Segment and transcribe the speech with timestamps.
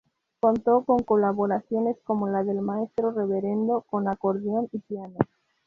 [0.39, 5.19] Contó con colaboraciones como la del Maestro Reverendo con acordeón y piano.